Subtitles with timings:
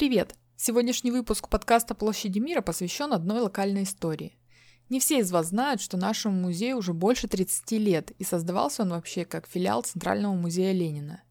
[0.00, 0.34] привет!
[0.56, 4.38] Сегодняшний выпуск подкаста «Площади мира» посвящен одной локальной истории.
[4.88, 8.92] Не все из вас знают, что нашему музею уже больше 30 лет, и создавался он
[8.92, 11.22] вообще как филиал Центрального музея Ленина–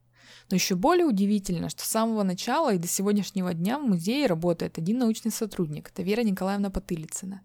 [0.50, 4.78] но еще более удивительно, что с самого начала и до сегодняшнего дня в музее работает
[4.78, 7.42] один научный сотрудник, это Вера Николаевна Потылицына.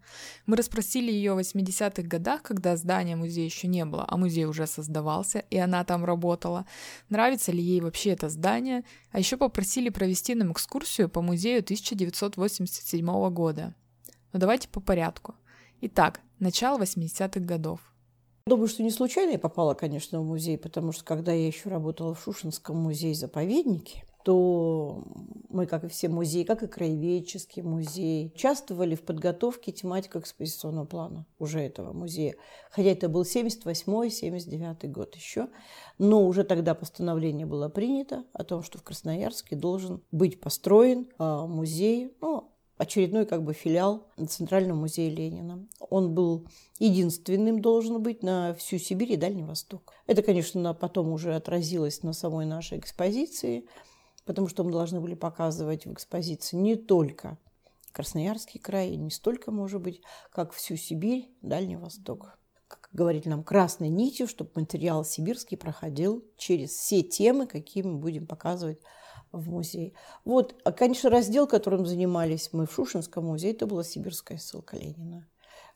[0.46, 4.66] Мы расспросили ее в 80-х годах, когда здания музея еще не было, а музей уже
[4.66, 6.66] создавался, и она там работала.
[7.10, 8.84] Нравится ли ей вообще это здание?
[9.10, 13.74] А еще попросили провести нам экскурсию по музею 1987 года.
[14.32, 15.34] Но давайте по порядку.
[15.82, 17.80] Итак, начало 80-х годов.
[18.46, 22.12] Думаю, что не случайно я попала, конечно, в музей, потому что когда я еще работала
[22.12, 25.02] в Шушинском музее-заповеднике, то
[25.48, 31.26] мы, как и все музеи, как и краеведческий музей, участвовали в подготовке тематики экспозиционного плана
[31.38, 32.34] уже этого музея.
[32.70, 35.48] Хотя это был 78-79 год еще.
[35.98, 41.46] Но уже тогда постановление было принято о том, что в Красноярске должен быть построен а,
[41.46, 45.66] музей, ну, очередной как бы филиал Центрального музея Ленина.
[45.78, 46.46] Он был
[46.78, 49.92] единственным, должен быть, на всю Сибирь и Дальний Восток.
[50.06, 53.66] Это, конечно, потом уже отразилось на самой нашей экспозиции,
[54.24, 57.38] потому что мы должны были показывать в экспозиции не только
[57.92, 62.36] Красноярский край, не столько, может быть, как всю Сибирь, Дальний Восток.
[62.66, 68.26] Как говорит нам красной нитью, чтобы материал сибирский проходил через все темы, какие мы будем
[68.26, 68.80] показывать
[69.38, 69.92] в музее.
[70.24, 75.28] Вот, а, конечно, раздел, которым занимались мы в Шушинском музее, это была сибирская ссылка Ленина.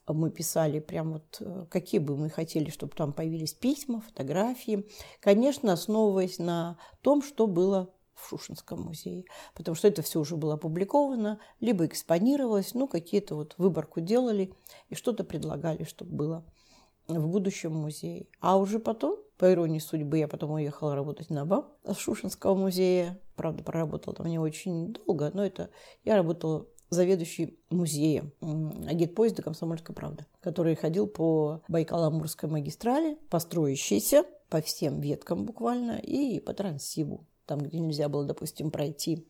[0.06, 4.88] Мы писали прям вот, э, какие бы мы хотели, чтобы там появились письма, фотографии.
[5.20, 10.54] Конечно, основываясь на том, что было в Шушинском музее, потому что это все уже было
[10.54, 14.52] опубликовано, либо экспонировалось, ну, какие-то вот выборку делали
[14.88, 16.44] и что-то предлагали, чтобы было
[17.06, 18.26] в будущем музее.
[18.40, 23.18] А уже потом, по иронии судьбы, я потом уехала работать на БАМ Шушинского музея.
[23.38, 25.70] Правда, проработала там не очень долго, но это
[26.04, 28.32] я работала заведующий музеем
[28.88, 36.40] агитпоезда «Комсомольская правда», который ходил по Байкало-Амурской магистрали, по строящейся, по всем веткам буквально, и
[36.40, 39.24] по Транссибу, там, где нельзя было, допустим, пройти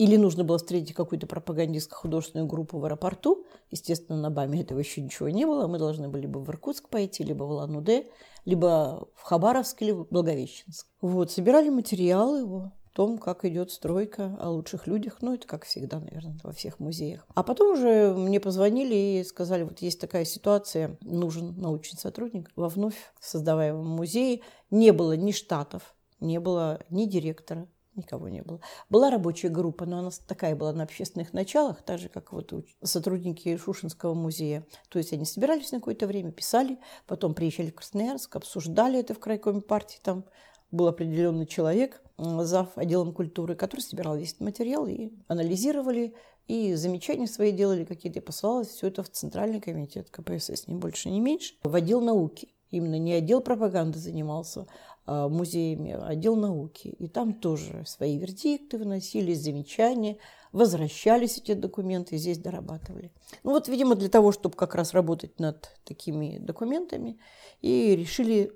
[0.00, 3.44] или нужно было встретить какую-то пропагандистско-художественную группу в аэропорту.
[3.70, 5.66] Естественно, на БАМе этого еще ничего не было.
[5.66, 8.06] Мы должны были либо в Иркутск пойти, либо в Улан-Удэ,
[8.46, 10.86] либо в Хабаровск, или в Благовещенск.
[11.02, 15.18] Вот, собирали материалы о том, как идет стройка, о лучших людях.
[15.20, 17.26] Ну, это как всегда, наверное, во всех музеях.
[17.34, 22.68] А потом уже мне позвонили и сказали, вот есть такая ситуация, нужен научный сотрудник во
[22.68, 24.40] вновь создаваемом музее.
[24.70, 28.60] Не было ни штатов, не было ни директора, никого не было.
[28.88, 32.52] Была рабочая группа, но она такая была на общественных началах, так же, как вот
[32.82, 34.66] сотрудники Шушинского музея.
[34.88, 39.18] То есть они собирались на какое-то время, писали, потом приезжали в Красноярск, обсуждали это в
[39.18, 40.24] крайкоме партии, там
[40.70, 42.76] был определенный человек, зав.
[42.76, 46.14] отделом культуры, который собирал весь этот материал и анализировали,
[46.46, 51.10] и замечания свои делали какие-то, и посылалось все это в Центральный комитет КПСС, не больше,
[51.10, 52.48] не меньше, в отдел науки.
[52.70, 54.66] Именно не отдел пропаганды занимался,
[55.06, 56.88] а, музеями, отдел науки.
[56.88, 60.18] И там тоже свои вердикты выносили, замечания,
[60.52, 63.12] возвращались эти документы здесь дорабатывали.
[63.42, 67.18] Ну вот, видимо, для того, чтобы как раз работать над такими документами,
[67.60, 68.52] и решили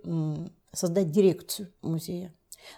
[0.74, 2.34] создать дирекцию музея.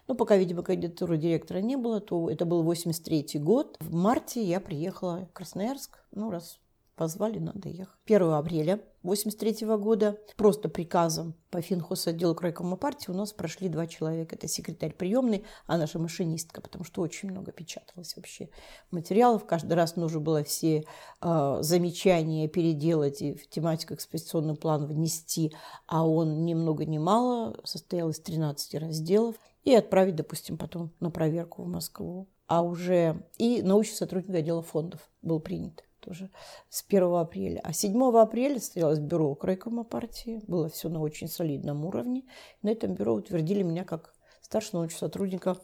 [0.08, 3.76] Но пока, видимо, кандидатуры директора не было, то это был 83 год.
[3.80, 6.58] В марте я приехала в Красноярск, ну, раз
[6.96, 7.94] позвали, надо ехать.
[8.06, 14.34] 1 апреля 1983 года просто приказом по финхозотделу крайкома партии у нас прошли два человека.
[14.34, 18.48] Это секретарь приемный, а наша машинистка, потому что очень много печаталось вообще
[18.90, 19.46] материалов.
[19.46, 20.84] Каждый раз нужно было все
[21.20, 25.54] э, замечания переделать и в тематику экспозиционный план внести,
[25.86, 31.10] а он ни много ни мало состоял из 13 разделов и отправить, допустим, потом на
[31.10, 32.28] проверку в Москву.
[32.46, 36.30] А уже и научный сотрудник отдела фондов был принят тоже
[36.70, 37.60] с 1 апреля.
[37.64, 40.40] А 7 апреля состоялось бюро крайкома партии.
[40.46, 42.22] Было все на очень солидном уровне.
[42.62, 45.56] На этом бюро утвердили меня как старшего научного сотрудника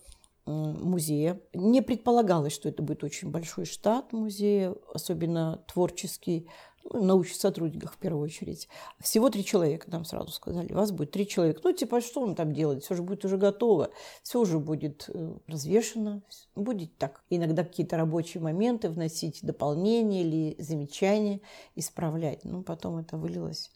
[0.44, 1.40] музея.
[1.54, 6.48] Не предполагалось, что это будет очень большой штат музея, особенно творческий,
[6.90, 8.68] научных сотрудников в первую очередь.
[9.00, 10.72] Всего три человека нам сразу сказали.
[10.72, 11.60] У вас будет три человека.
[11.64, 12.84] Ну, типа, что вам там делать?
[12.84, 13.90] Все же будет уже готово.
[14.22, 16.22] Все уже будет э, развешено.
[16.54, 17.22] Будет так.
[17.30, 21.40] Иногда какие-то рабочие моменты вносить дополнения или замечания,
[21.74, 22.44] исправлять.
[22.44, 23.70] Ну, потом это вылилось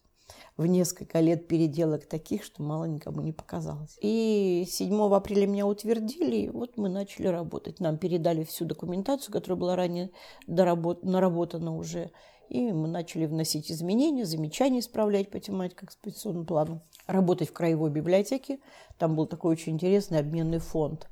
[0.57, 3.97] в несколько лет переделок таких, что мало никому не показалось.
[4.01, 7.81] И 7 апреля меня утвердили, и вот мы начали работать.
[7.81, 10.11] Нам передали всю документацию, которая была ранее
[10.47, 11.03] доработ...
[11.05, 12.11] наработана уже.
[12.49, 16.83] И мы начали вносить изменения, замечания исправлять по тематике экспедиционному плану.
[17.07, 18.59] Работать в краевой библиотеке.
[18.99, 21.09] Там был такой очень интересный обменный фонд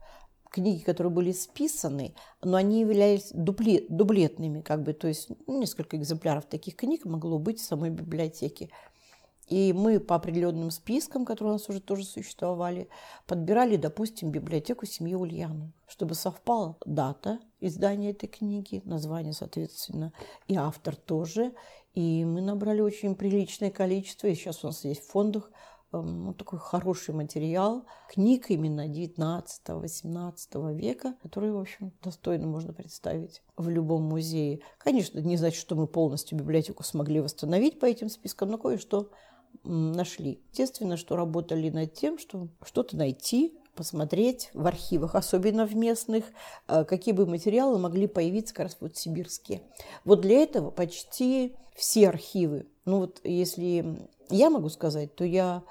[0.55, 5.97] книги, которые были списаны, но они являлись дубле, дублетными, как бы, то есть ну, несколько
[5.97, 8.71] экземпляров таких книг могло быть в самой библиотеке.
[9.49, 12.89] И мы по определенным спискам, которые у нас уже тоже существовали,
[13.27, 20.13] подбирали, допустим, библиотеку семьи Ульяну, чтобы совпала дата издания этой книги, название, соответственно,
[20.49, 21.53] и автор тоже.
[21.95, 25.51] И мы набрали очень приличное количество, и сейчас у нас есть в фондах
[26.03, 33.69] ну, такой хороший материал книг именно 19-18 века, которые, в общем, достойно можно представить в
[33.69, 34.61] любом музее.
[34.79, 39.11] Конечно, не значит, что мы полностью библиотеку смогли восстановить по этим спискам, но кое-что
[39.63, 40.41] нашли.
[40.51, 46.25] Естественно, что работали над тем, что что-то найти, посмотреть в архивах, особенно в местных,
[46.69, 49.63] э, какие бы материалы могли появиться как раз вот сибирские.
[50.05, 55.63] Вот для этого почти все архивы, ну вот если я могу сказать, то я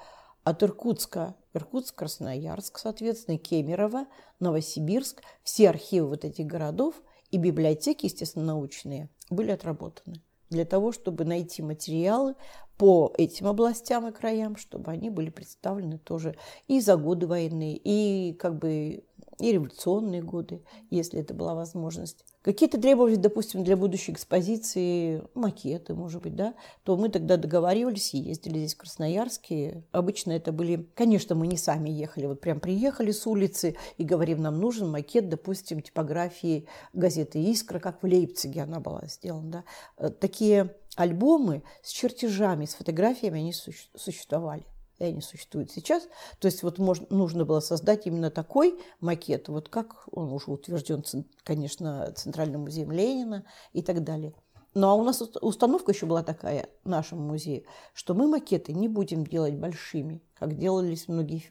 [0.44, 4.06] от Иркутска, Иркутск, Красноярск, соответственно, Кемерово,
[4.40, 6.94] Новосибирск, все архивы вот этих городов
[7.30, 12.36] и библиотеки, естественно, научные, были отработаны для того, чтобы найти материалы
[12.76, 16.36] по этим областям и краям, чтобы они были представлены тоже
[16.66, 19.04] и за годы войны, и как бы
[19.38, 22.24] и революционные годы, если это была возможность.
[22.42, 28.18] Какие-то требовались, допустим, для будущей экспозиции макеты, может быть, да, то мы тогда договаривались и
[28.18, 29.82] ездили здесь в Красноярске.
[29.92, 34.42] Обычно это были, конечно, мы не сами ехали, вот прям приехали с улицы и говорим,
[34.42, 39.64] нам нужен макет, допустим, типографии газеты «Искра», как в Лейпциге она была сделана, да.
[39.96, 44.64] Э, такие альбомы с чертежами, с фотографиями, они существовали
[44.98, 46.08] и они существуют сейчас.
[46.38, 51.04] То есть вот можно, нужно было создать именно такой макет, вот как он уже утвержден,
[51.42, 54.34] конечно, Центральным музеем Ленина и так далее.
[54.74, 58.88] Ну а у нас установка еще была такая в нашем музее, что мы макеты не
[58.88, 61.44] будем делать большими, как делались в многих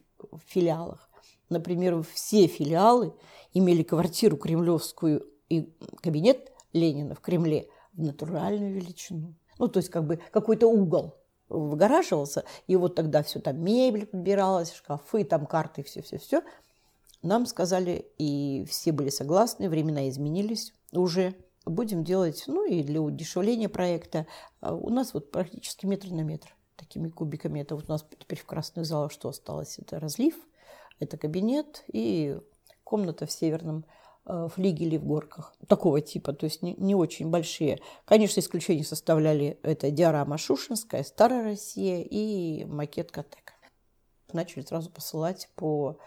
[0.45, 1.09] филиалах.
[1.49, 3.13] Например, все филиалы
[3.53, 9.35] имели квартиру кремлевскую и кабинет Ленина в Кремле в натуральную величину.
[9.59, 11.15] Ну, то есть как бы какой-то угол
[11.49, 16.43] выгораживался, и вот тогда все там мебель подбиралась, шкафы, там карты, все-все-все.
[17.21, 21.35] Нам сказали, и все были согласны, времена изменились уже.
[21.65, 24.27] Будем делать, ну и для удешевления проекта,
[24.59, 27.61] а у нас вот практически метр на метр такими кубиками.
[27.61, 29.79] Это вот у нас теперь в красных залах что осталось?
[29.79, 30.35] Это разлив,
[30.99, 32.37] это кабинет и
[32.83, 33.85] комната в северном
[34.25, 37.79] флигели в горках такого типа, то есть не, не очень большие.
[38.05, 43.53] Конечно, исключение составляли это диорама Шушинская, Старая Россия и макет Катека.
[44.31, 45.99] Начали сразу посылать по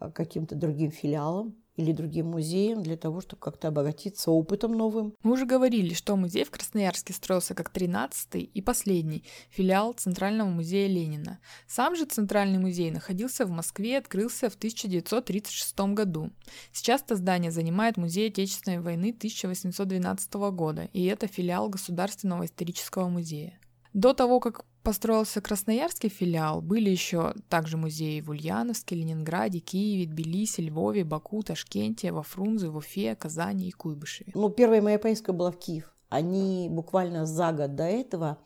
[0.00, 5.14] э, каким-то другим филиалам или другим музеям для того, чтобы как-то обогатиться опытом новым.
[5.22, 10.88] Мы уже говорили, что музей в Красноярске строился как 13-й и последний филиал Центрального музея
[10.88, 11.38] Ленина.
[11.66, 16.30] Сам же Центральный музей находился в Москве и открылся в 1936 году.
[16.72, 23.58] Сейчас это здание занимает Музей Отечественной войны 1812 года, и это филиал Государственного исторического музея.
[23.92, 30.62] До того, как построился Красноярский филиал, были еще также музеи в Ульяновске, Ленинграде, Киеве, Тбилиси,
[30.62, 34.32] Львове, Баку, Ташкенте, во Фрунзе, в Уфе, Казани и Куйбышеве.
[34.34, 35.94] Ну, первая моя поездка была в Киев.
[36.08, 38.38] Они буквально за год до этого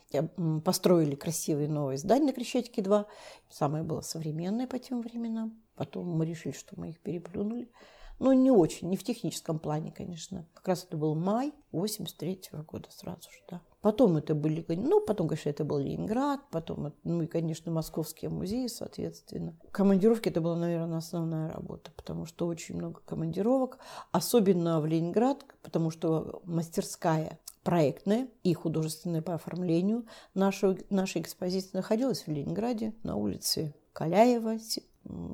[0.64, 3.06] построили красивые новые здания на Крещатике 2.
[3.50, 5.60] Самое было современное по тем временам.
[5.75, 7.69] Потом мы решили, что мы их переплюнули.
[8.18, 10.46] Но не очень, не в техническом плане, конечно.
[10.54, 13.61] Как раз это был май 83 -го года сразу же, да.
[13.82, 18.66] Потом это были, ну, потом, конечно, это был Ленинград, потом, ну, и, конечно, московские музеи,
[18.66, 19.56] соответственно.
[19.70, 23.78] Командировки это была, наверное, основная работа, потому что очень много командировок,
[24.12, 32.23] особенно в Ленинград, потому что мастерская проектная и художественная по оформлению нашей, нашей экспозиции находилась
[32.26, 34.58] в Ленинграде на улице Каляева,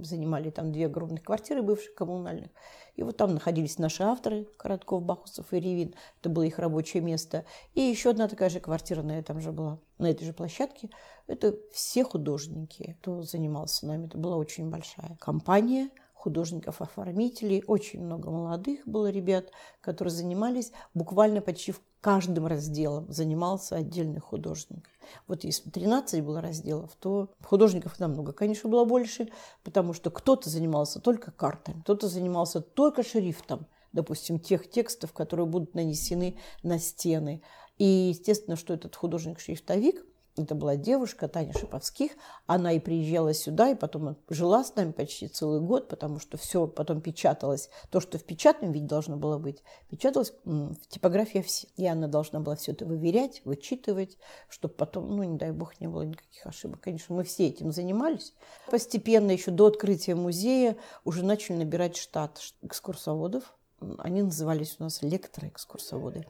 [0.03, 2.51] занимали там две огромных квартиры бывших коммунальных.
[2.95, 5.95] И вот там находились наши авторы, Коротков, Бахусов и Ревин.
[6.21, 7.45] Это было их рабочее место.
[7.75, 10.91] И еще одна такая же квартира на этом же была, на этой же площадке.
[11.27, 14.07] Это все художники, кто занимался нами.
[14.07, 15.91] Это была очень большая компания
[16.23, 17.65] художников-оформителей.
[17.67, 19.51] Очень много молодых было ребят,
[19.81, 24.89] которые занимались буквально почти каждым разделом занимался отдельный художник.
[25.27, 29.29] Вот если 13 было разделов, то художников намного, конечно, было больше,
[29.65, 35.75] потому что кто-то занимался только картами, кто-то занимался только шрифтом, допустим, тех текстов, которые будут
[35.75, 37.43] нанесены на стены.
[37.79, 42.13] И естественно, что этот художник-шрифтовик Это была девушка Таня Шиповских.
[42.47, 46.67] Она и приезжала сюда, и потом жила с нами почти целый год, потому что все
[46.67, 47.69] потом печаталось.
[47.91, 51.69] То, что в печатном виде должно было быть, печаталось в типографии все.
[51.77, 54.17] И она должна была все это выверять, вычитывать,
[54.49, 56.81] чтобы потом, ну, не дай бог, не было никаких ошибок.
[56.81, 58.33] Конечно, мы все этим занимались.
[58.71, 63.55] Постепенно, еще до открытия музея, уже начали набирать штат экскурсоводов.
[63.99, 66.27] Они назывались у нас лекторы-экскурсоводы.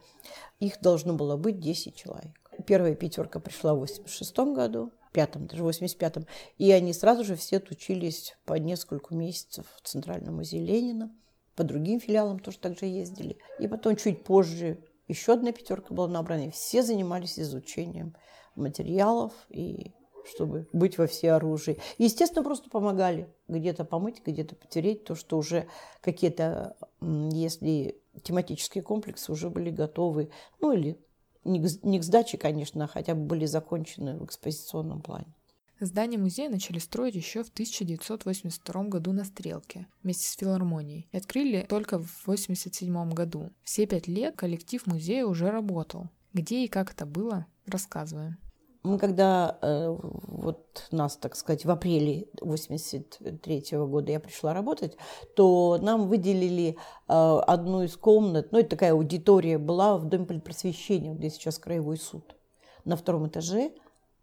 [0.59, 2.42] Их должно было быть 10 человек.
[2.65, 6.25] Первая пятерка пришла в 86 году, пятом, даже в 85-м.
[6.57, 11.15] И они сразу же все отучились по несколько месяцев в Центральном музее Ленина.
[11.55, 13.37] По другим филиалам тоже так же ездили.
[13.59, 16.47] И потом чуть позже еще одна пятерка была набрана.
[16.47, 18.15] И все занимались изучением
[18.55, 19.93] материалов и
[20.25, 21.79] чтобы быть во все оружии.
[21.97, 25.67] Естественно, просто помогали где-то помыть, где-то потереть, то, что уже
[26.01, 30.29] какие-то, если тематические комплексы уже были готовы,
[30.59, 30.97] ну или
[31.43, 35.33] не к, не к сдаче, конечно, а хотя бы были закончены в экспозиционном плане.
[35.79, 41.65] Здание музея начали строить еще в 1982 году на Стрелке вместе с филармонией и открыли
[41.67, 43.51] только в 1987 году.
[43.63, 46.09] Все пять лет коллектив музея уже работал.
[46.31, 48.37] Где и как это было, рассказываем.
[48.83, 54.97] Мы когда э, вот нас, так сказать, в апреле 83 -го года я пришла работать,
[55.35, 56.75] то нам выделили
[57.07, 57.13] э,
[57.47, 62.35] одну из комнат, ну, это такая аудитория была в Доме просвещения, где сейчас краевой суд.
[62.83, 63.71] На втором этаже,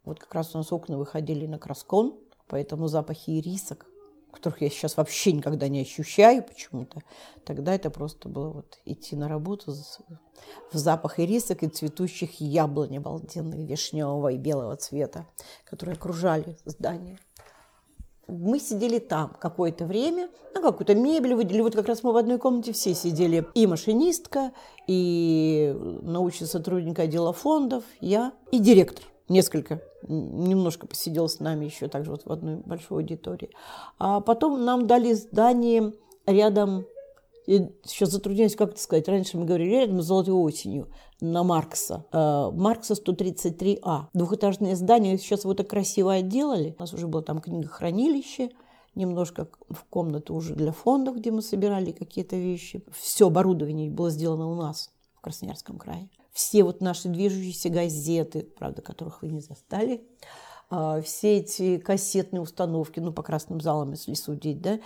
[0.05, 3.90] вот как раз у нас окна выходили на Краскон, поэтому запахи ирисок
[4.31, 7.03] которых я сейчас вообще никогда не ощущаю почему-то,
[7.45, 9.75] тогда это просто было вот идти на работу
[10.73, 15.27] в запах ирисок и цветущих яблонь обалденных вишневого и белого цвета,
[15.65, 17.19] которые окружали здание.
[18.27, 21.63] Мы сидели там какое-то время, ну, какую-то мебель выделили.
[21.63, 23.45] Вот как раз мы в одной комнате все сидели.
[23.55, 24.53] И машинистка,
[24.87, 32.11] и научный сотрудник отдела фондов, я, и директор несколько, немножко посидел с нами еще также
[32.11, 33.51] вот в одной большой аудитории.
[33.99, 35.95] А потом нам дали здание
[36.27, 36.85] рядом,
[37.47, 40.89] я сейчас затрудняюсь, как это сказать, раньше мы говорили рядом с Золотой осенью,
[41.21, 42.05] на Маркса.
[42.13, 44.07] Э, Маркса 133А.
[44.15, 46.75] Двухэтажное здание сейчас вот так красиво отделали.
[46.79, 48.51] У нас уже было там книгохранилище,
[48.95, 52.83] немножко в комнату уже для фондов, где мы собирали какие-то вещи.
[52.93, 58.83] Все оборудование было сделано у нас в Красноярском крае все вот наши движущиеся газеты, правда,
[58.83, 60.07] которых вы не застали,
[60.69, 64.81] а, все эти кассетные установки, ну, по красным залам, если судить, да,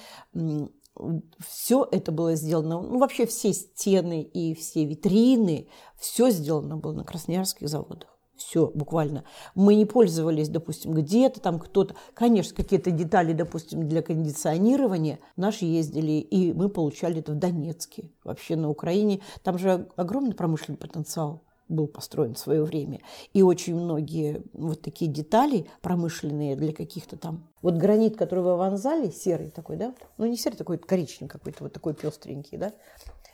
[1.46, 7.04] все это было сделано, ну, вообще все стены и все витрины, все сделано было на
[7.04, 8.13] красноярских заводах.
[8.46, 9.24] Все, буквально.
[9.54, 11.94] Мы не пользовались, допустим, где-то там кто-то.
[12.12, 18.56] Конечно, какие-то детали, допустим, для кондиционирования наши ездили, и мы получали это в Донецке, вообще
[18.56, 19.22] на Украине.
[19.42, 23.00] Там же огромный промышленный потенциал был построен в свое время.
[23.32, 27.48] И очень многие вот такие детали промышленные для каких-то там...
[27.62, 29.94] Вот гранит, который вы вонзали, серый такой, да?
[30.18, 32.74] Ну, не серый, такой коричневый какой-то, вот такой пестренький, да?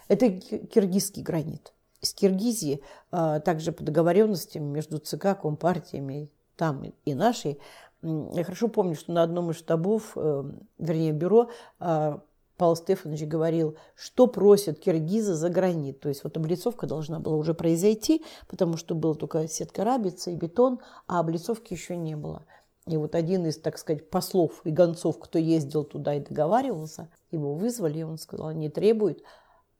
[0.06, 7.58] Это киргизский гранит из Киргизии, а, также по договоренностям между ЦК, Компартиями, там и нашей.
[8.02, 10.44] Я хорошо помню, что на одном из штабов, э,
[10.78, 12.22] вернее, бюро, а,
[12.56, 16.00] Павел Стефанович говорил, что просят киргизы за гранит.
[16.00, 20.36] То есть вот облицовка должна была уже произойти, потому что была только сетка рабица и
[20.36, 22.44] бетон, а облицовки еще не было.
[22.86, 27.54] И вот один из, так сказать, послов и гонцов, кто ездил туда и договаривался, его
[27.54, 29.22] вызвали, и он сказал, они требуют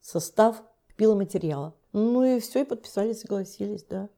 [0.01, 0.63] состав
[1.01, 1.75] пиломатериала.
[1.95, 4.11] Ну и все, и подписали, согласились, да.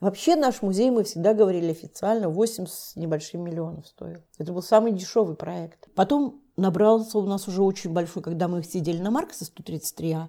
[0.00, 4.20] Вообще наш музей, мы всегда говорили официально, 8 с небольшим миллионов стоил.
[4.36, 5.88] Это был самый дешевый проект.
[5.94, 10.28] Потом набрался у нас уже очень большой, когда мы сидели на Маркса 133А,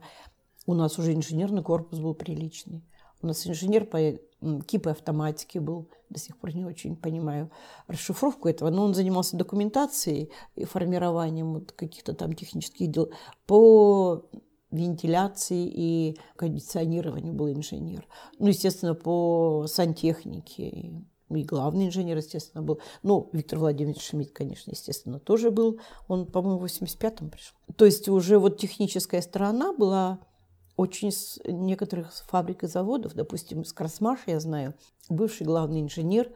[0.65, 2.85] у нас уже инженерный корпус был приличный.
[3.21, 3.99] У нас инженер по
[4.65, 7.51] КИП и автоматике был, до сих пор не очень понимаю
[7.87, 13.11] расшифровку этого, но он занимался документацией и формированием вот каких-то там технических дел
[13.45, 14.23] по
[14.77, 18.07] вентиляции и кондиционированию был инженер.
[18.39, 22.79] Ну, естественно, по сантехнике и главный инженер, естественно, был.
[23.03, 25.79] Ну, Виктор Владимирович Шмидт, конечно, естественно, тоже был.
[26.07, 27.57] Он, по-моему, в 85-м пришел.
[27.75, 30.19] То есть уже вот техническая сторона была
[30.77, 34.75] очень с некоторых фабрик и заводов, допустим, с Красмаша, я знаю,
[35.09, 36.31] бывший главный инженер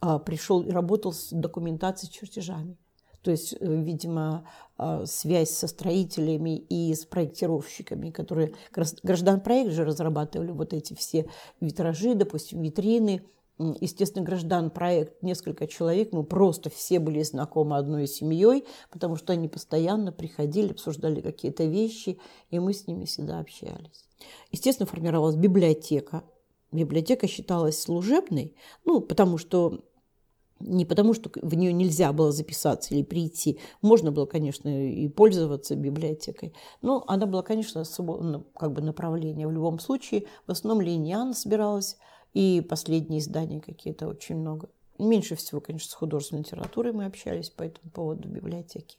[0.00, 2.78] а, пришел и работал с документацией, чертежами.
[3.22, 8.54] То есть, э, видимо, а, связь со строителями и с проектировщиками, которые
[9.02, 11.28] граждан проект же разрабатывали вот эти все
[11.60, 13.22] витражи, допустим, витрины.
[13.58, 19.48] Естественно, граждан проект несколько человек, мы просто все были знакомы одной семьей, потому что они
[19.48, 24.06] постоянно приходили, обсуждали какие-то вещи, и мы с ними всегда общались.
[24.50, 26.24] Естественно, формировалась библиотека.
[26.72, 29.84] Библиотека считалась служебной, ну, потому что
[30.60, 33.58] Не потому, что в нее нельзя было записаться или прийти.
[33.80, 36.54] Можно было, конечно, и пользоваться библиотекой.
[36.82, 39.46] Но она была, конечно, свободно, как бы направление.
[39.46, 41.96] В любом случае, в основном Лениан собиралась,
[42.34, 44.68] и последние издания какие-то очень много.
[44.98, 48.98] Меньше всего, конечно, с художественной литературой мы общались по этому поводу в библиотеке.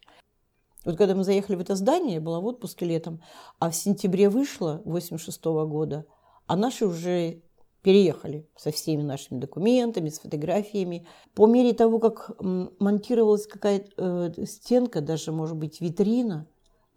[0.84, 3.22] Вот когда мы заехали в это здание, я была в отпуске летом,
[3.60, 6.06] а в сентябре вышло 86 года,
[6.48, 7.44] а наши уже
[7.82, 11.08] переехали со всеми нашими документами, с фотографиями.
[11.34, 16.48] По мере того, как монтировалась какая-то э, стенка, даже, может быть, витрина,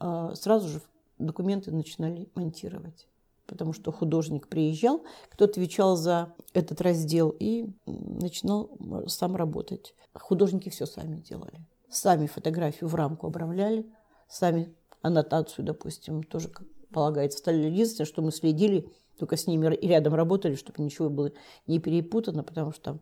[0.01, 0.83] э, сразу же
[1.19, 3.09] документы начинали монтировать.
[3.47, 8.71] Потому что художник приезжал, кто отвечал за этот раздел и начинал
[9.07, 9.95] сам работать.
[10.15, 11.61] Художники все сами делали.
[11.91, 13.87] Сами фотографию в рамку обрамляли,
[14.29, 17.39] сами аннотацию, допустим, тоже как полагается.
[17.39, 21.33] Стали единственное, что мы следили– только с ними рядом работали, чтобы ничего было
[21.67, 23.01] не перепутано, потому что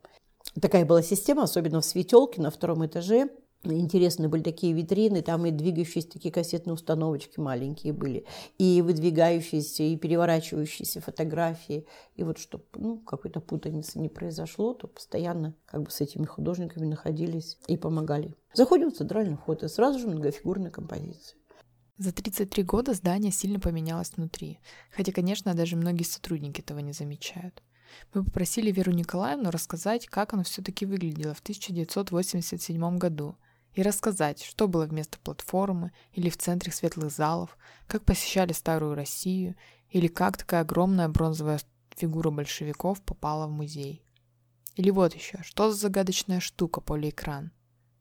[0.61, 3.31] такая была система, особенно в Светелке на втором этаже.
[3.65, 8.27] Интересные были такие витрины, там и двигающиеся такие кассетные установочки маленькие были,
[8.59, 11.87] и выдвигающиеся, и переворачивающиеся фотографии.
[12.17, 16.87] И вот чтобы ну, какой-то путаницы не произошло, то постоянно как бы с этими художниками
[16.87, 18.35] находились и помогали.
[18.53, 21.39] Заходим в центральный вход, и сразу же многофигурная композиция.
[21.99, 24.59] За 33 года здание сильно поменялось внутри,
[24.91, 27.63] хотя, конечно, даже многие сотрудники этого не замечают.
[28.15, 33.37] Мы попросили Веру Николаевну рассказать, как оно все-таки выглядело в 1987 году,
[33.75, 37.57] и рассказать, что было вместо платформы или в центре светлых залов,
[37.87, 39.55] как посещали Старую Россию,
[39.89, 41.61] или как такая огромная бронзовая
[41.97, 44.03] фигура большевиков попала в музей.
[44.77, 47.53] Или вот еще, что за загадочная штука полиэкран.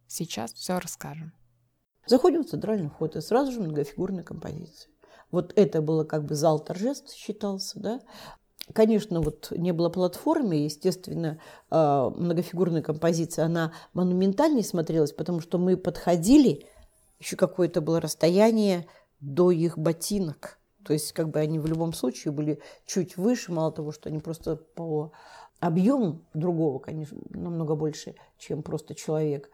[0.07, 1.33] Сейчас все расскажем.
[2.05, 4.89] Заходим в центральный вход, и сразу же многофигурная композиция.
[5.31, 8.01] Вот это было как бы зал торжеств считался, да.
[8.73, 11.39] Конечно, вот не было платформы, естественно,
[11.69, 16.65] а, многофигурная композиция, она монументальнее смотрелась, потому что мы подходили,
[17.19, 18.87] еще какое-то было расстояние
[19.19, 20.59] до их ботинок.
[20.83, 24.19] То есть как бы они в любом случае были чуть выше, мало того, что они
[24.19, 25.11] просто по
[25.59, 29.49] объему другого, конечно, намного больше, чем просто человек.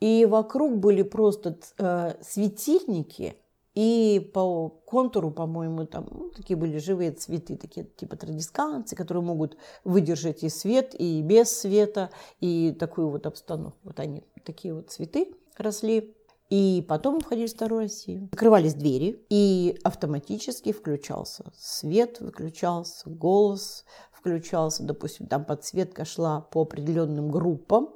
[0.00, 3.36] И вокруг были просто э, светильники,
[3.74, 9.56] и по контуру, по-моему, там ну, такие были живые цветы, такие типа традисканцы, которые могут
[9.84, 13.78] выдержать и свет, и без света, и такую вот обстановку.
[13.84, 16.16] Вот они, такие вот цветы росли.
[16.48, 18.28] И потом входили в Старую Россию.
[18.32, 27.30] Закрывались двери, и автоматически включался свет, выключался голос, включался, допустим, там подсветка шла по определенным
[27.30, 27.90] группам.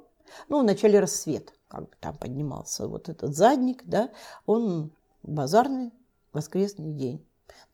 [0.47, 4.09] Ну, вначале рассвет как бы там поднимался вот этот задник, да,
[4.45, 4.91] он
[5.23, 5.91] базарный
[6.31, 7.25] воскресный день.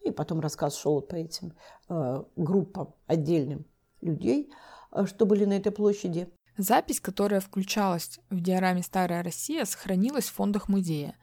[0.03, 1.53] И потом рассказ шел по этим
[1.89, 3.65] э, группам отдельным
[4.01, 4.51] людей,
[4.91, 6.27] э, что были на этой площади.
[6.57, 11.15] Запись, которая включалась в диораме «Старая Россия», сохранилась в фондах музея.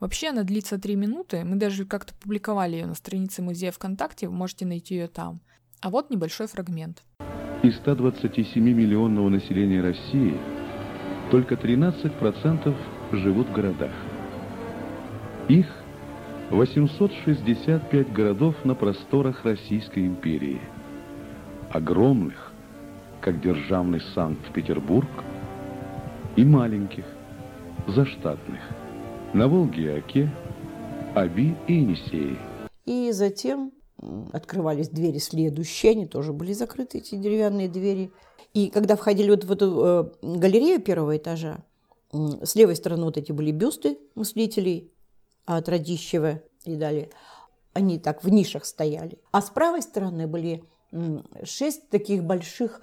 [0.00, 4.34] Вообще она длится три минуты, мы даже как-то публиковали ее на странице музея ВКонтакте, вы
[4.34, 5.40] можете найти ее там.
[5.80, 7.02] А вот небольшой фрагмент.
[7.62, 10.53] Из 127 миллионного населения России
[11.34, 12.76] только 13%
[13.10, 13.90] живут в городах.
[15.48, 15.66] Их
[16.52, 20.60] 865 городов на просторах Российской империи.
[21.72, 22.52] Огромных,
[23.20, 25.08] как державный Санкт-Петербург,
[26.36, 27.04] и маленьких,
[27.88, 28.60] заштатных,
[29.32, 30.32] на Волге и Оке,
[31.16, 32.38] Аби и Енисеи.
[32.84, 33.72] И затем
[34.32, 38.12] открывались двери следующие, они тоже были закрыты, эти деревянные двери–
[38.54, 41.58] и когда входили вот в эту э, галерею первого этажа,
[42.12, 44.92] с левой стороны вот эти были бюсты мыслителей
[45.46, 47.10] от Радищева и далее.
[47.72, 49.18] Они так в нишах стояли.
[49.32, 50.64] А с правой стороны были
[51.42, 52.80] шесть таких больших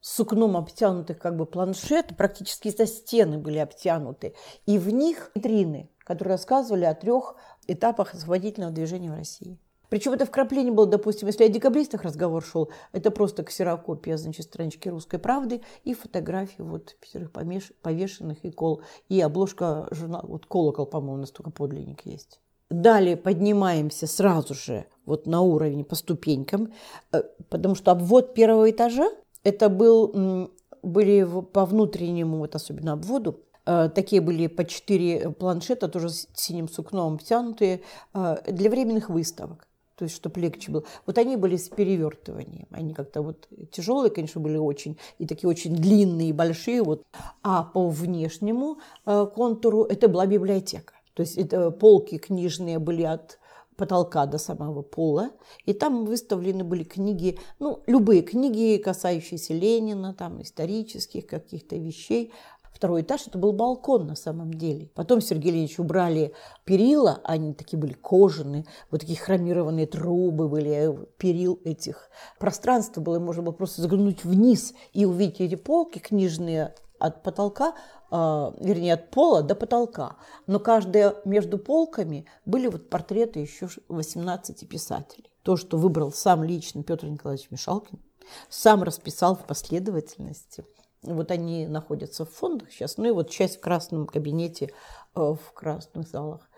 [0.00, 4.34] сукном обтянутых как бы планшет, практически со стены были обтянуты.
[4.66, 7.36] И в них витрины, которые рассказывали о трех
[7.68, 9.60] этапах освободительного движения в России.
[9.92, 14.88] Причем это вкрапление было, допустим, если о декабристах разговор шел, это просто ксерокопия, значит, странички
[14.88, 17.72] «Русской правды» и фотографии вот пятерых помеш...
[17.82, 18.80] повешенных и кол.
[19.10, 22.40] И обложка журнала, вот колокол, по-моему, настолько подлинник есть.
[22.70, 26.72] Далее поднимаемся сразу же вот на уровень по ступенькам,
[27.12, 29.10] э, потому что обвод первого этажа,
[29.44, 30.48] это был,
[30.82, 36.70] были по внутреннему, вот особенно обводу, э, Такие были по четыре планшета, тоже с синим
[36.70, 37.82] сукном обтянутые,
[38.14, 40.84] э, для временных выставок то есть чтобы легче было.
[41.06, 42.66] Вот они были с перевертыванием.
[42.70, 46.82] Они как-то вот тяжелые, конечно, были очень, и такие очень длинные, и большие.
[46.82, 47.04] Вот.
[47.42, 50.94] А по внешнему э, контуру это была библиотека.
[51.14, 53.38] То есть это полки книжные были от
[53.76, 55.30] потолка до самого пола,
[55.64, 62.32] и там выставлены были книги, ну, любые книги, касающиеся Ленина, там, исторических каких-то вещей.
[62.82, 64.90] Второй этаж, это был балкон на самом деле.
[64.96, 71.06] Потом Сергей Ильич убрали перила, они такие были кожаные, вот такие хромированные трубы были, э,
[71.16, 72.10] перил этих.
[72.40, 77.74] Пространство было, можно было просто заглянуть вниз и увидеть эти полки книжные от потолка,
[78.10, 78.16] э,
[78.58, 80.16] вернее, от пола до потолка.
[80.48, 85.30] Но каждая между полками были вот портреты еще 18 писателей.
[85.44, 88.00] То, что выбрал сам лично Петр Николаевич Мишалкин,
[88.48, 90.64] сам расписал в последовательности.
[91.02, 94.70] Вот они находятся в фондах сейчас, ну и вот часть в красном кабинете,
[95.14, 96.48] э, в красных залах.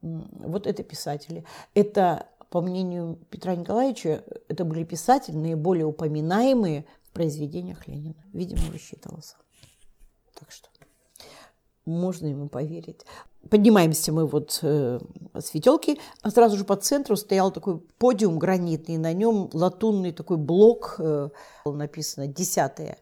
[0.00, 1.44] Вот это писатели.
[1.74, 8.24] Это, по мнению Петра Николаевича, это были писатели наиболее упоминаемые в произведениях Ленина.
[8.32, 9.36] Видимо, рассчитывался.
[10.34, 10.68] Так что
[11.84, 13.04] можно ему поверить.
[13.50, 15.00] Поднимаемся мы вот э,
[15.34, 20.36] с ветелки, а сразу же по центру стоял такой подиум гранитный, на нем латунный такой
[20.36, 21.28] блок, э,
[21.64, 22.98] написано 10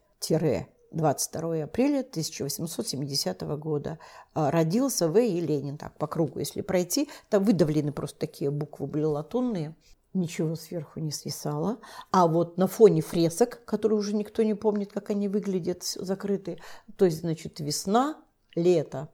[0.92, 3.98] 22 апреля 1870 года
[4.34, 5.18] а, родился В.
[5.18, 5.40] И.
[5.40, 5.78] Ленин.
[5.78, 9.74] Так, по кругу, если пройти, там выдавлены просто такие буквы были латунные.
[10.12, 11.78] Ничего сверху не свисало.
[12.10, 16.58] А вот на фоне фресок, которые уже никто не помнит, как они выглядят закрытые,
[16.96, 18.16] то есть, значит, весна,
[18.56, 19.08] лето,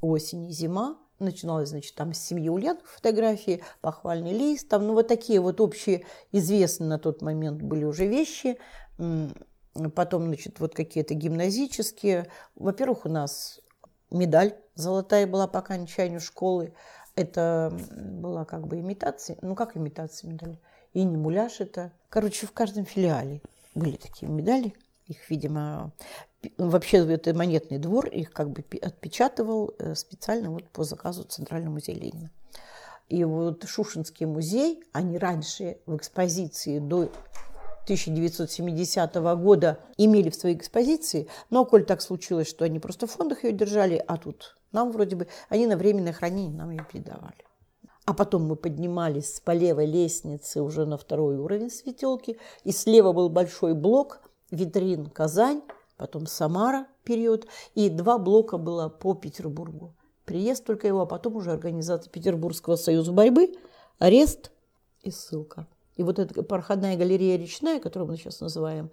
[0.00, 5.08] осень и зима, начиналось, значит, там с семьи Ульянов фотографии, похвальный лист, там, ну, вот
[5.08, 8.58] такие вот общие, известные на тот момент были уже вещи,
[9.94, 12.28] потом, значит, вот какие-то гимназические.
[12.54, 13.60] Во-первых, у нас
[14.10, 16.74] медаль золотая была по окончанию школы,
[17.14, 20.58] это была как бы имитация, ну, как имитация медали,
[20.92, 21.92] и не муляж это.
[22.10, 23.40] Короче, в каждом филиале
[23.74, 24.74] были такие медали,
[25.06, 25.92] их, видимо,
[26.58, 31.96] Вообще это монетный двор их как бы отпечатывал э, специально вот по заказу Центрального музея
[31.96, 32.30] Ленина.
[33.08, 37.10] И вот Шушинский музей, они раньше в экспозиции до
[37.86, 43.44] 1970 года имели в своей экспозиции, но коль так случилось, что они просто в фондах
[43.44, 47.44] ее держали, а тут нам вроде бы, они на временное хранение нам ее передавали.
[48.04, 53.28] А потом мы поднимались по левой лестнице уже на второй уровень светелки, и слева был
[53.28, 54.20] большой блок
[54.50, 55.62] витрин Казань,
[55.96, 57.46] потом Самара период,
[57.76, 59.94] и два блока было по Петербургу.
[60.24, 63.54] Приезд только его, а потом уже организация Петербургского союза борьбы,
[64.00, 64.50] арест
[65.02, 65.68] и ссылка.
[65.96, 68.90] И вот эта проходная галерея речная, которую мы сейчас называем,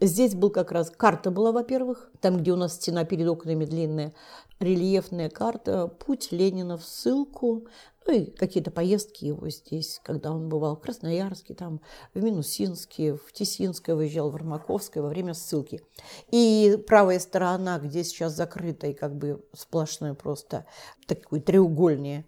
[0.00, 4.14] здесь был как раз карта была, во-первых, там, где у нас стена перед окнами длинная,
[4.58, 7.66] рельефная карта, путь Ленина в ссылку,
[8.06, 11.80] ну и какие-то поездки его здесь, когда он бывал в Красноярске, там,
[12.14, 15.82] в Минусинске, в Тесинское выезжал, в Армаковское во время ссылки.
[16.30, 20.66] И правая сторона, где сейчас закрыта и как бы сплошной просто
[21.06, 22.24] такой треугольные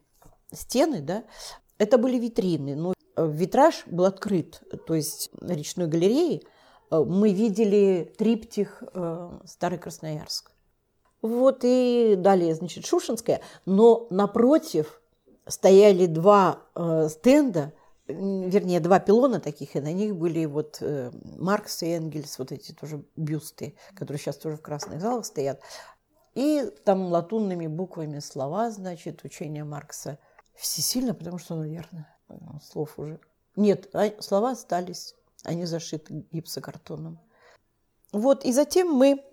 [0.53, 1.25] стены, да,
[1.79, 2.77] это были витрины.
[2.77, 6.43] Но витраж был открыт, то есть речной галереи
[6.91, 10.51] э, мы видели триптих э, Старый Красноярск.
[11.23, 15.01] Вот и далее, значит, Шушинская, но напротив
[15.47, 17.73] стояли два э, стенда,
[18.07, 22.73] вернее, два пилона таких, и на них были вот э, Маркс и Энгельс, вот эти
[22.73, 25.61] тоже бюсты, которые сейчас тоже в красных залах стоят.
[26.35, 30.19] И там латунными буквами слова, значит, учение Маркса.
[30.55, 32.14] Всесильно, потому что, наверное,
[32.63, 33.21] слов уже.
[33.57, 37.21] Нет, а слова остались, они зашиты гипсокартоном.
[38.13, 39.25] Вот, и затем мы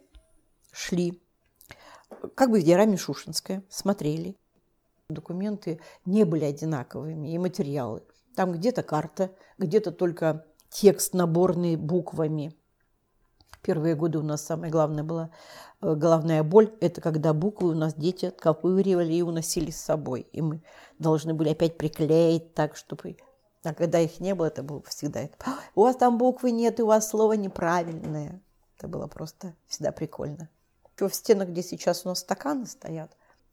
[0.71, 1.21] шли,
[2.35, 4.35] как бы в диараме Шушинская, смотрели.
[5.09, 8.03] Документы не были одинаковыми, и материалы.
[8.35, 12.55] Там где-то карта, где-то только текст наборный буквами.
[13.61, 15.29] Первые годы у нас самое главное была
[15.81, 16.73] э, головная боль.
[16.81, 20.27] Это когда буквы у нас дети отковыривали и уносили с собой.
[20.31, 20.61] И мы
[20.99, 23.17] должны были опять приклеить так, чтобы...
[23.63, 25.21] А когда их не было, это было всегда...
[25.21, 25.35] Это,
[25.75, 28.41] у вас там буквы нет, и у вас слово неправильное.
[28.77, 30.49] Это было просто всегда прикольно.
[30.97, 33.11] В стенах, где сейчас у нас стаканы стоят,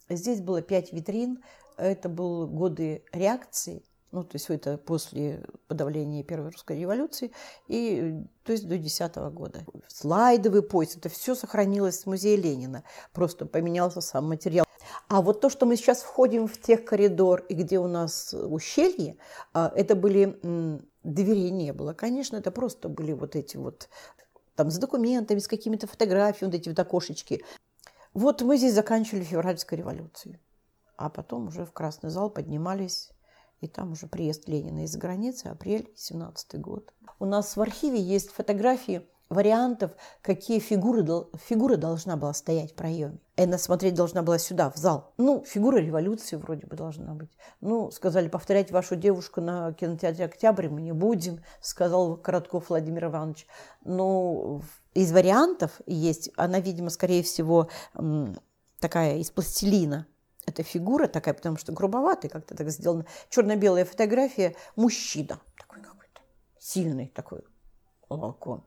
[0.09, 1.43] Здесь было пять витрин.
[1.77, 7.33] Это были годы реакции, ну, то есть это после подавления Первой русской революции,
[7.67, 9.65] и то есть до 10 года.
[9.87, 14.65] Слайдовый пояс, это все сохранилось с музея Ленина, просто поменялся сам материал.
[15.09, 19.17] А вот то, что мы сейчас входим в тех коридор, и где у нас ущелье,
[19.53, 20.39] а, это были
[21.03, 21.93] дверей не было.
[21.93, 23.89] Конечно, это просто были вот эти вот
[24.55, 27.45] там с документами, с какими-то фотографиями, вот эти вот окошечки.
[28.13, 30.39] Вот мы здесь заканчивали февральской революцию.
[30.97, 33.11] А потом уже в Красный зал поднимались,
[33.61, 36.93] и там уже приезд Ленина из границы, апрель 17 год.
[37.19, 39.91] У нас в архиве есть фотографии вариантов,
[40.23, 41.05] какие фигуры,
[41.37, 43.19] фигура должна была стоять в проеме.
[43.37, 45.13] Эна смотреть должна была сюда, в зал.
[45.19, 47.31] Ну, фигура революции вроде бы должна быть.
[47.61, 53.47] Ну, сказали, повторять вашу девушку на кинотеатре «Октябрь» мы не будем, сказал Коротков Владимир Иванович.
[53.85, 54.63] Ну,
[54.95, 57.69] из вариантов есть, она, видимо, скорее всего,
[58.81, 60.07] такая из пластилина.
[60.49, 63.05] Эта фигура такая, потому что грубоватая как-то так сделана.
[63.29, 66.23] Черно-белая фотография, мужчина такой какой-то,
[66.59, 67.43] сильный такой
[68.09, 68.65] лакон.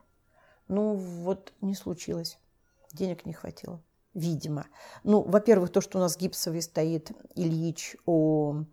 [0.68, 2.38] Ну, вот не случилось.
[2.94, 3.82] Денег не хватило,
[4.14, 4.68] видимо.
[5.04, 8.66] Ну, во-первых, то, что у нас гипсовый стоит Ильич у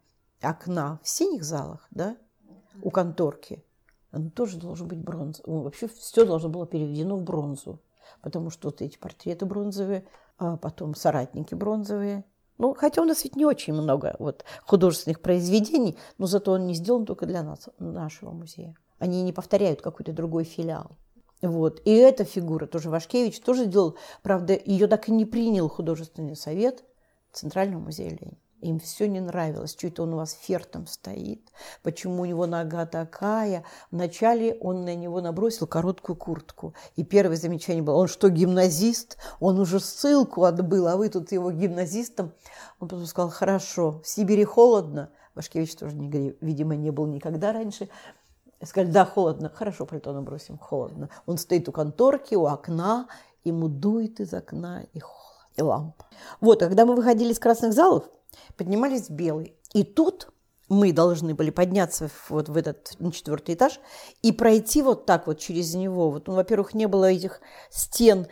[0.43, 2.19] окна в синих залах, да,
[2.83, 3.65] у конторки,
[4.13, 5.41] он тоже должен быть бронз.
[5.47, 7.81] Вообще все должно было переведено в бронзу,
[8.21, 12.27] потому что вот эти портреты бронзовые, а потом соратники бронзовые.
[12.59, 16.75] Ну, хотя у нас ведь не очень много вот, художественных произведений, но зато он не
[16.75, 18.75] сделан только для нас, нашего музея.
[18.99, 20.91] Они не повторяют какой-то другой филиал.
[21.41, 21.81] Вот.
[21.85, 23.97] И эта фигура тоже Вашкевич тоже делал.
[24.23, 26.85] Правда, ее так и не принял художественный совет
[27.33, 28.37] Центрального музея Ленина.
[28.61, 31.53] Им все не нравилось, это он у вас фертом стоит,
[31.85, 33.65] почему у него нога такая.
[33.93, 36.75] Вначале он на него набросил короткую куртку.
[36.97, 39.17] И первое замечание было, он что, гимназист?
[39.39, 42.33] Он уже ссылку отбыл, а вы тут его гимназистом.
[42.81, 45.11] Он потом сказал, хорошо, в Сибири холодно.
[45.37, 47.89] Вашкевич тоже, не, видимо, не был никогда раньше.
[48.65, 49.53] Сказали, да, холодно.
[49.55, 51.11] Хорошо, пальто набросим, холодно.
[51.27, 53.07] Он стоит у конторки, у окна,
[53.45, 56.07] ему дует из окна и холод, и лампа.
[56.41, 58.05] Вот, когда мы выходили из красных залов,
[58.57, 59.57] поднимались в белый.
[59.73, 60.29] И тут
[60.69, 63.81] мы должны были подняться вот в этот на четвертый этаж
[64.23, 66.11] и пройти вот так вот через него.
[66.11, 68.27] Вот, ну, во-первых, не было этих стен,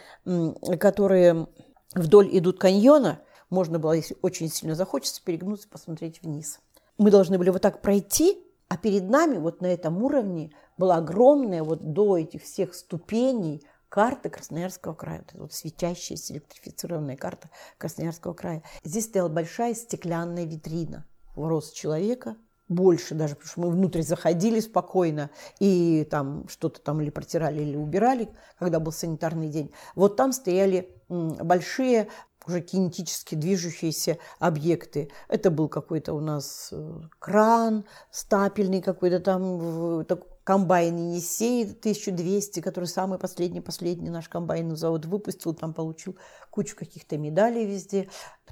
[0.78, 1.48] которые
[1.94, 3.20] вдоль идут каньона.
[3.48, 6.60] Можно было, если очень сильно захочется, перегнуться, посмотреть вниз.
[6.98, 8.38] Мы должны были вот так пройти,
[8.68, 14.30] а перед нами вот на этом уровне была огромная вот до этих всех ступеней карта
[14.30, 15.24] Красноярского края.
[15.32, 18.62] Вот, вот светящаяся электрифицированная карта Красноярского края.
[18.84, 22.36] Здесь стояла большая стеклянная витрина в рост человека,
[22.68, 27.76] больше даже, потому что мы внутрь заходили спокойно и там что-то там или протирали, или
[27.76, 29.72] убирали, когда был санитарный день.
[29.94, 32.08] Вот там стояли большие
[32.46, 35.10] уже кинетически движущиеся объекты.
[35.28, 40.04] Это был какой-то у нас э, кран стапельный какой-то там,
[40.46, 46.16] комбайн Енисей 1200, который самый последний-последний наш комбайный завод выпустил, там получил
[46.50, 48.04] кучу каких-то медалей везде.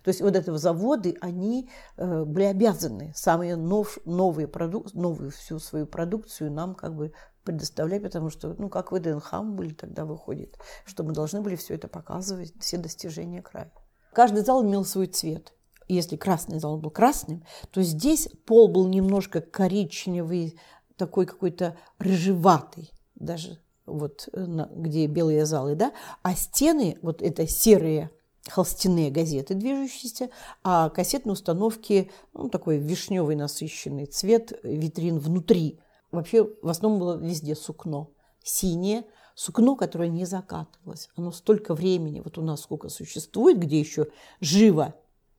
[0.03, 5.61] То есть вот этого заводы, они э, были обязаны самые нов, новые продук, новую всю
[5.61, 7.13] свою продукцию нам как бы
[7.45, 11.75] предоставлять, потому что, ну, как в ДНХ были тогда выходит, что мы должны были все
[11.75, 13.71] это показывать, все достижения края.
[14.13, 15.53] Каждый зал имел свой цвет.
[15.87, 20.59] Если красный зал был красным, то здесь пол был немножко коричневый,
[20.97, 28.11] такой какой-то рыжеватый, даже вот э, где белые залы, да, а стены, вот это серые
[28.49, 30.31] холстяные газеты движущиеся,
[30.63, 35.81] а кассетные установки, ну, такой вишневый насыщенный цвет витрин внутри.
[36.11, 38.11] Вообще в основном было везде сукно.
[38.43, 39.05] Синее,
[39.35, 41.09] сукно, которое не закатывалось.
[41.17, 44.09] Оно столько времени, вот у нас сколько существует, где еще
[44.41, 44.95] живо,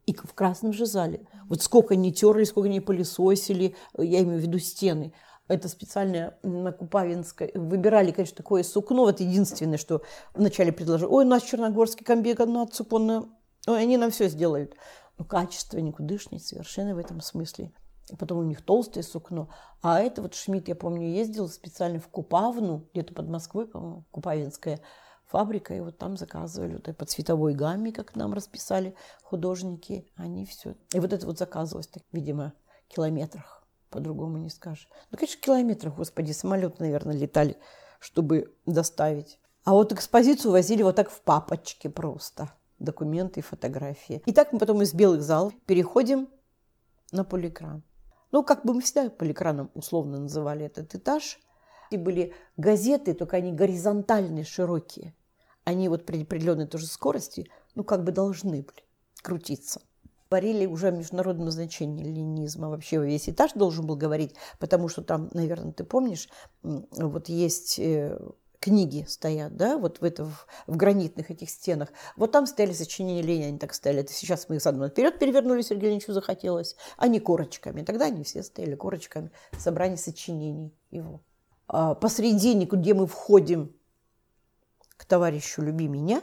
[0.07, 1.27] и в красном же зале.
[1.47, 5.13] Вот сколько не терли, сколько не пылесосили, я имею в виду стены–
[5.47, 7.51] это специально на Купавинской.
[7.53, 9.03] Выбирали, конечно, такое сукно.
[9.03, 10.01] Вот единственное, что
[10.33, 11.07] вначале предложили.
[11.07, 13.29] Ой, у нас черногорский комбега на цупонно.
[13.67, 14.75] Ой, они нам все сделают.
[15.17, 17.71] Но качество никудышнее совершенно в этом смысле.
[18.09, 19.49] И потом у них толстое сукно.
[19.81, 24.79] А это вот Шмидт, я помню, ездил специально в Купавну, где-то под Москвой, по-моему, Купавинская
[25.25, 30.75] фабрика, и вот там заказывали вот по цветовой гамме, как нам расписали художники, они все.
[30.93, 32.53] И вот это вот заказывалось, так, видимо,
[32.89, 33.64] километрах
[33.95, 34.89] по-другому не скажешь.
[35.09, 37.57] Ну, конечно, километров, господи, самолет, наверное, летали,
[37.99, 39.39] чтобы доставить.
[39.63, 42.51] А вот экспозицию возили вот так в папочке просто.
[42.77, 44.21] Документы и фотографии.
[44.25, 46.27] И так мы потом из белых залов переходим
[47.13, 47.83] на полиэкран.
[48.33, 51.39] Ну, как бы мы всегда полиэкраном условно называли этот этаж.
[51.89, 55.15] И были газеты, только они горизонтальные, широкие.
[55.63, 58.83] Они вот при определенной тоже скорости, ну, как бы должны были
[59.21, 59.81] крутиться
[60.35, 62.69] говорили уже о международном значении ленинизма.
[62.69, 66.27] Вообще весь этаж должен был говорить, потому что там, наверное, ты помнишь,
[66.61, 68.19] вот есть э,
[68.59, 71.89] книги стоят, да, вот в, это, в, гранитных этих стенах.
[72.17, 74.01] Вот там стояли сочинения Ленина, они так стояли.
[74.01, 76.75] Это сейчас мы их задом вперед перевернули, Сергею Ильичу захотелось,
[77.07, 77.83] не корочками.
[77.83, 81.21] Тогда они все стояли корочками, собрание сочинений его.
[81.67, 83.73] А посредине, где мы входим
[84.97, 86.21] к товарищу «Люби меня»,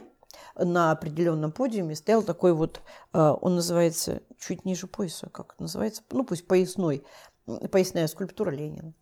[0.55, 2.81] на определенном подиуме стоял такой вот,
[3.13, 7.03] э, он называется чуть ниже пояса, как называется, ну пусть поясной,
[7.45, 8.93] поясная скульптура Ленина.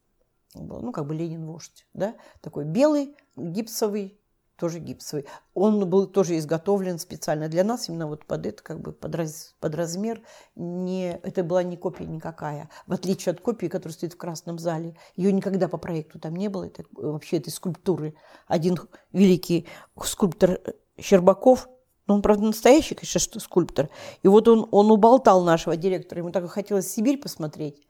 [0.53, 4.19] Ну, как бы Ленин вождь, да, такой белый, гипсовый,
[4.61, 5.25] тоже гипсовый.
[5.55, 9.55] Он был тоже изготовлен специально для нас, именно вот под это, как бы под, раз,
[9.59, 10.21] под размер.
[10.55, 14.95] Не, это была не копия никакая, в отличие от копии, которая стоит в Красном зале.
[15.15, 18.13] Ее никогда по проекту там не было, это, вообще этой скульптуры.
[18.45, 18.77] Один
[19.11, 19.67] великий
[20.03, 20.59] скульптор
[21.01, 21.67] Щербаков,
[22.07, 23.89] ну, он, правда, настоящий, конечно, скульптор.
[24.23, 27.81] И вот он, он уболтал нашего директора, ему так хотелось Сибирь посмотреть.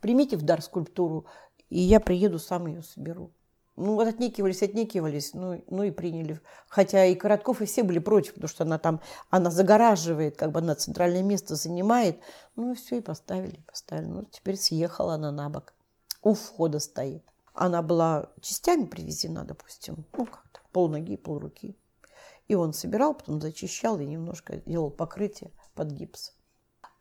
[0.00, 1.26] Примите в дар скульптуру,
[1.68, 3.32] и я приеду, сам ее соберу.
[3.76, 6.40] Ну, вот отнекивались, отнекивались, ну, ну и приняли.
[6.68, 10.60] Хотя и Коротков, и все были против, потому что она там, она загораживает, как бы
[10.60, 12.18] она центральное место занимает.
[12.56, 14.06] Ну, и все, и поставили, поставили.
[14.06, 15.74] Ну, теперь съехала она на бок.
[16.22, 17.22] У входа стоит.
[17.52, 21.76] Она была частями привезена, допустим, ну, как-то, пол ноги, пол руки.
[22.48, 26.34] И он собирал, потом зачищал и немножко делал покрытие под гипс.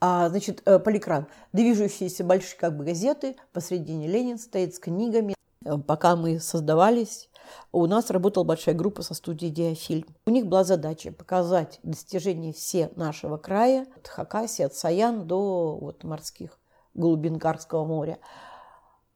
[0.01, 1.27] А, значит, э, поликран.
[1.53, 7.29] Движущиеся большие как бы газеты, посредине Ленин стоит с книгами, Э, пока мы создавались,
[7.71, 10.15] у нас работала большая группа со студией «Диафильм».
[10.25, 16.03] У них была задача показать достижения все нашего края, от Хакасии, от Саян до вот,
[16.03, 16.59] морских
[16.93, 18.19] глубин Карского моря.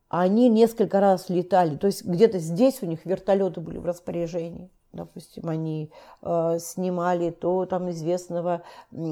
[0.10, 4.72] Они несколько раз летали, то есть где-то здесь у них вертолеты были в распоряжении.
[4.92, 5.92] Допустим, они
[6.24, 8.64] э, снимали то там известного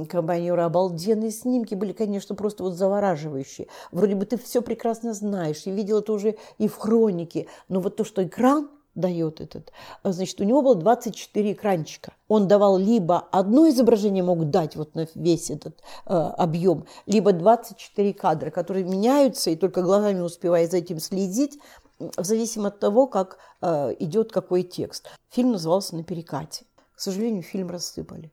[0.10, 0.66] компаньора.
[0.66, 3.68] Обалденные снимки были, конечно, просто вот завораживающие.
[3.92, 7.48] Вроде бы ты все прекрасно знаешь, и видела это уже и в хронике.
[7.70, 12.13] Но вот то, что экран дает этот, а, значит, у него было 24 экранчика.
[12.28, 18.13] Он давал либо одно изображение мог дать вот на весь этот э, объем, либо 24
[18.16, 21.60] кадра, которые меняются, и только глазами успевая за этим следить,
[22.00, 25.10] в зависимости от того, как э, идет какой текст.
[25.30, 26.66] Фильм назывался «На перекате».
[26.94, 28.32] К сожалению, фильм рассыпали.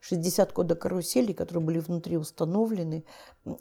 [0.00, 3.04] 60 кода карусели, которые были внутри установлены,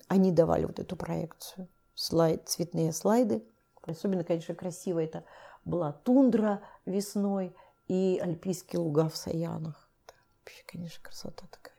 [0.08, 1.70] они давали вот эту проекцию.
[1.96, 3.44] Слайд, цветные слайды.
[3.82, 5.24] Особенно, конечно, красиво это
[5.64, 7.56] была тундра весной
[7.88, 9.90] и альпийские луга в Саянах.
[10.40, 11.73] Вообще, конечно, красота такая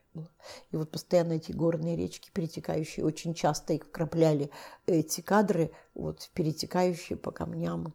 [0.70, 4.50] И вот постоянно эти горные речки, перетекающие, очень часто их крапляли
[4.86, 7.94] эти кадры, вот перетекающие по камням,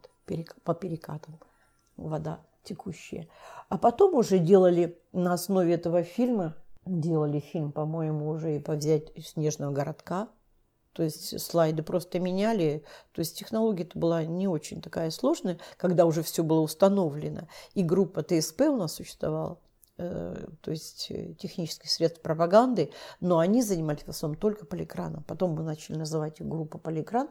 [0.63, 1.39] по перекатам,
[1.97, 3.27] вода текущая.
[3.69, 6.55] А потом уже делали на основе этого фильма,
[6.86, 10.29] делали фильм, по-моему, уже и по взять снежного городка,
[10.93, 12.84] то есть слайды просто меняли.
[13.13, 17.47] То есть технология-то была не очень такая сложная, когда уже все было установлено.
[17.73, 19.60] И группа ТСП у нас существовала.
[20.02, 25.24] Э, то есть э, технических средств пропаганды, но они занимались в основном только полиэкраном.
[25.26, 27.28] Потом мы начали называть их группа полиэкран.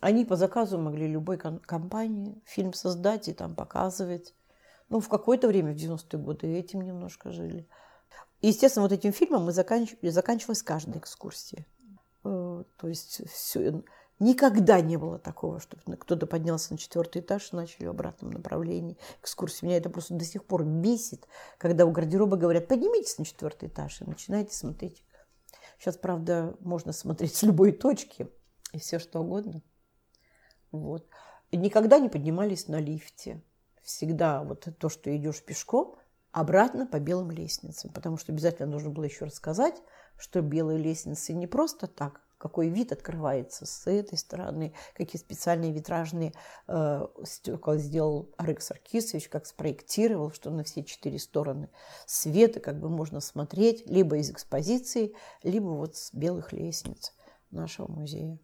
[0.00, 4.34] Они по заказу могли любой компании фильм создать и там показывать.
[4.88, 7.68] Ну, в какое-то время, в 90-е годы, этим немножко жили.
[8.40, 11.66] Естественно, вот этим фильмом мы заканчивали, заканчивалась каждая экскурсия.
[12.24, 13.82] Э, то есть все,
[14.18, 18.96] Никогда не было такого, чтобы кто-то поднялся на четвертый этаж и начали в обратном направлении
[19.20, 19.68] экскурсию.
[19.68, 24.00] Меня это просто до сих пор бесит, когда у гардероба говорят, поднимитесь на четвертый этаж
[24.00, 25.04] и начинайте смотреть.
[25.78, 28.28] Сейчас, правда, можно смотреть с любой точки
[28.72, 29.62] и все что угодно.
[30.70, 31.06] Вот.
[31.50, 33.42] И никогда не поднимались на лифте.
[33.82, 35.96] Всегда вот то, что идешь пешком,
[36.32, 37.92] обратно по белым лестницам.
[37.92, 39.80] Потому что обязательно нужно было еще рассказать,
[40.16, 46.32] что белые лестницы не просто так, какой вид открывается с этой стороны, какие специальные витражные
[46.68, 51.70] э, стекла сделал Арык Саркисович, как спроектировал, что на все четыре стороны
[52.06, 57.12] света как бы можно смотреть либо из экспозиции, либо вот с белых лестниц
[57.50, 58.38] нашего музея.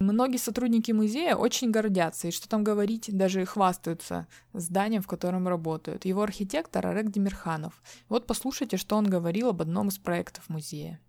[0.00, 6.04] Многие сотрудники музея очень гордятся, и что там говорить, даже хвастаются зданием, в котором работают.
[6.04, 7.82] Его архитектор Арек Демирханов.
[8.08, 11.00] Вот послушайте, что он говорил об одном из проектов музея.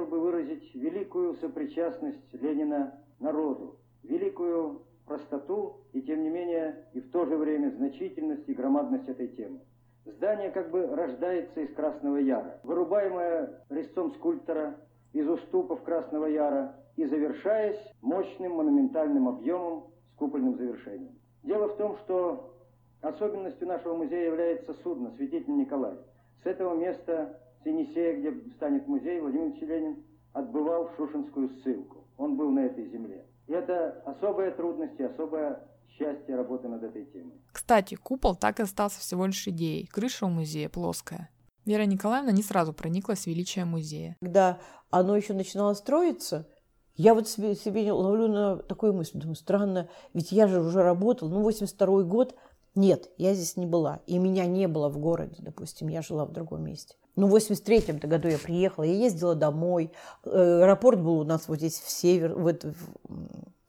[0.00, 7.10] Хотел бы выразить великую сопричастность Ленина народу, великую простоту и, тем не менее, и в
[7.10, 9.60] то же время значительность и громадность этой темы.
[10.06, 14.80] Здание как бы рождается из Красного Яра, вырубаемое резцом скульптора
[15.12, 21.12] из уступов Красного Яра и завершаясь мощным монументальным объемом с купольным завершением.
[21.42, 22.54] Дело в том, что
[23.02, 25.98] особенностью нашего музея является судно «Святитель Николай».
[26.42, 32.06] С этого места Енисея, где станет музей, Владимир Ильич Ленин отбывал в Шушинскую ссылку.
[32.16, 33.26] Он был на этой земле.
[33.46, 37.34] И это особая трудность и особое счастье работы над этой темой.
[37.52, 39.86] Кстати, купол так и остался всего лишь идеей.
[39.86, 41.30] Крыша у музея плоская.
[41.66, 44.16] Вера Николаевна не сразу прониклась в величие музея.
[44.20, 46.48] Когда оно еще начинало строиться,
[46.96, 51.28] я вот себе, себе ловлю на такую мысль, думаю, странно, ведь я же уже работал,
[51.28, 52.34] ну, 82 год,
[52.74, 56.32] нет, я здесь не была, и меня не было в городе, допустим, я жила в
[56.32, 56.96] другом месте.
[57.16, 59.92] Ну, в 83-м году я приехала, я ездила домой.
[60.24, 62.54] Э, аэропорт был у нас вот здесь в север, в,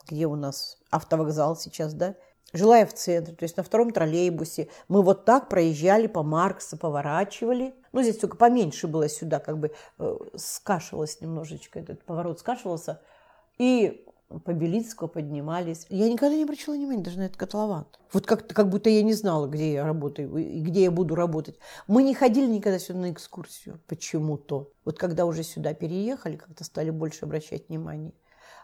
[0.08, 2.16] где у нас автовокзал сейчас, да?
[2.54, 4.68] Жила я в центре, то есть на втором троллейбусе.
[4.89, 7.74] Мы вот так проезжали по Маркса, поворачивали.
[7.94, 13.02] Ну, здесь только поменьше было сюда, как бы э, скашивалось немножечко, этот поворот скашивался.
[13.58, 14.06] И
[14.40, 15.86] по Белицкого поднимались.
[15.90, 17.86] Я никогда не обращала внимания даже на этот котлован.
[18.14, 21.58] Вот как, как будто я не знала, где я работаю и где я буду работать.
[21.88, 24.72] Мы не ходили никогда сюда на экскурсию почему-то.
[24.86, 28.14] Вот когда уже сюда переехали, как-то стали больше обращать внимание.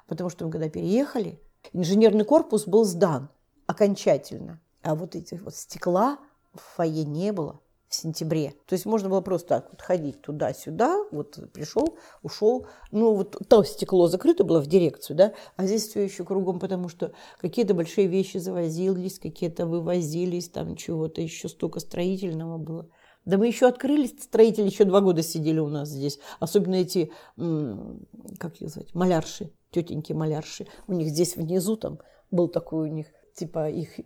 [0.07, 1.39] Потому что мы когда переехали,
[1.73, 3.29] инженерный корпус был сдан
[3.65, 4.59] окончательно.
[4.81, 6.17] А вот этих вот стекла
[6.53, 8.53] в фойе не было в сентябре.
[8.65, 12.67] То есть можно было просто так вот ходить туда-сюда, вот пришел, ушел.
[12.91, 16.89] Ну вот то стекло закрыто было в дирекцию, да, а здесь все еще кругом, потому
[16.89, 22.89] что какие-то большие вещи завозились, какие-то вывозились, там чего-то еще столько строительного было.
[23.23, 26.19] Да мы еще открылись, строители еще два года сидели у нас здесь.
[26.39, 30.67] Особенно эти, как их звать, малярши, тетеньки малярши.
[30.87, 31.99] У них здесь внизу там
[32.31, 33.99] был такой у них, типа их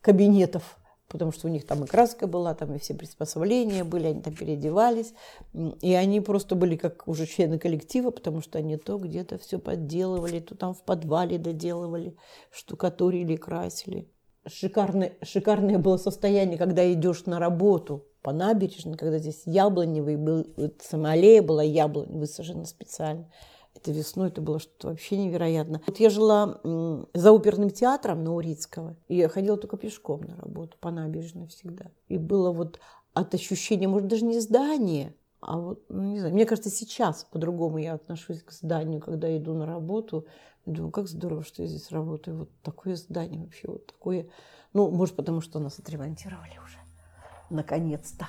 [0.00, 0.79] кабинетов
[1.10, 4.34] потому что у них там и краска была, там и все приспособления были, они там
[4.34, 5.12] переодевались.
[5.82, 10.38] И они просто были как уже члены коллектива, потому что они то где-то все подделывали,
[10.38, 12.16] то там в подвале доделывали,
[12.52, 14.08] штукатурили, красили.
[14.46, 20.46] Шикарное, шикарное было состояние, когда идешь на работу по набережной, когда здесь яблоневый был,
[20.80, 23.28] самолея была яблонь высажена специально.
[23.74, 25.80] Это весной, это было что-то вообще невероятно.
[25.86, 26.60] Вот я жила
[27.14, 31.86] за оперным театром на Урицкого, и я ходила только пешком на работу, по набережной всегда.
[32.08, 32.80] И было вот
[33.14, 37.78] от ощущения, может, даже не здания, а вот, ну, не знаю, мне кажется, сейчас по-другому
[37.78, 40.26] я отношусь к зданию, когда иду на работу.
[40.66, 42.40] Думаю, как здорово, что я здесь работаю.
[42.40, 44.28] Вот такое здание вообще, вот такое.
[44.74, 46.76] Ну, может, потому что нас отремонтировали уже.
[47.48, 48.28] Наконец-то.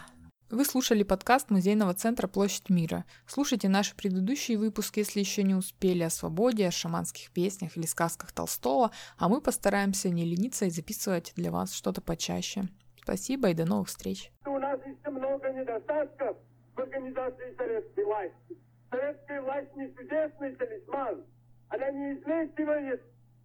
[0.51, 3.05] Вы слушали подкаст Музейного центра «Площадь мира».
[3.25, 8.33] Слушайте наши предыдущие выпуски, если еще не успели, о свободе, о шаманских песнях или сказках
[8.33, 12.63] Толстого, а мы постараемся не лениться и записывать для вас что-то почаще.
[13.01, 14.29] Спасибо и до новых встреч.
[14.45, 16.35] У нас еще много недостатков
[16.75, 18.57] в организации советской власти.
[18.89, 21.23] Советская власть не чудесный талисман.
[21.69, 23.01] Она не излечивает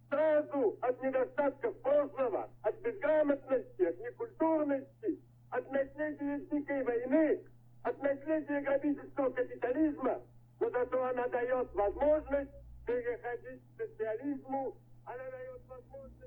[0.09, 5.21] сразу от недостатков прошлого, от безграмотности, от некультурности,
[5.51, 7.41] от наследия Дикой войны,
[7.83, 10.21] от наследия грабительского капитализма,
[10.59, 12.51] но зато она дает возможность
[12.85, 14.75] переходить к социализму,
[15.05, 16.26] она дает возможность